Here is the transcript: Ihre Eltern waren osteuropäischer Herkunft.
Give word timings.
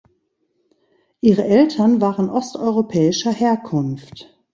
Ihre 1.21 1.43
Eltern 1.45 2.01
waren 2.01 2.31
osteuropäischer 2.31 3.31
Herkunft. 3.31 4.35